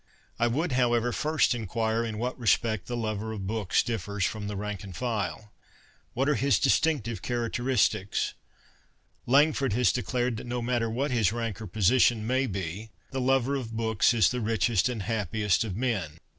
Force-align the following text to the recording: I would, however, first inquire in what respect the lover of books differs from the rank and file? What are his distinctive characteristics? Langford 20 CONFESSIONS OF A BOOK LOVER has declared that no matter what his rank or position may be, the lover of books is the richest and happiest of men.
I 0.39 0.47
would, 0.47 0.71
however, 0.71 1.11
first 1.11 1.53
inquire 1.53 2.03
in 2.03 2.17
what 2.17 2.35
respect 2.39 2.87
the 2.87 2.97
lover 2.97 3.31
of 3.33 3.45
books 3.45 3.83
differs 3.83 4.25
from 4.25 4.47
the 4.47 4.55
rank 4.55 4.83
and 4.83 4.95
file? 4.95 5.53
What 6.15 6.27
are 6.27 6.33
his 6.33 6.57
distinctive 6.57 7.21
characteristics? 7.21 8.33
Langford 9.27 9.73
20 9.73 9.73
CONFESSIONS 9.75 9.97
OF 9.99 10.03
A 10.05 10.07
BOOK 10.07 10.13
LOVER 10.15 10.21
has 10.23 10.33
declared 10.33 10.37
that 10.37 10.53
no 10.55 10.61
matter 10.63 10.89
what 10.89 11.11
his 11.11 11.31
rank 11.31 11.61
or 11.61 11.67
position 11.67 12.25
may 12.25 12.47
be, 12.47 12.89
the 13.11 13.21
lover 13.21 13.53
of 13.53 13.77
books 13.77 14.11
is 14.15 14.31
the 14.31 14.41
richest 14.41 14.89
and 14.89 15.03
happiest 15.03 15.63
of 15.63 15.75
men. 15.77 16.17